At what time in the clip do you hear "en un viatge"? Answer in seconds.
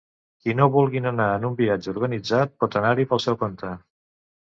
1.35-1.93